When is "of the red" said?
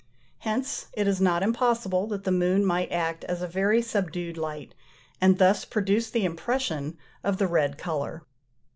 7.23-7.77